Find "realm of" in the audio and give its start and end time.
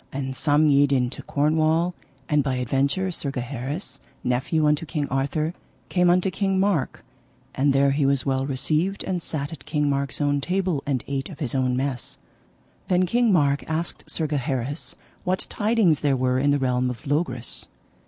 16.57-17.05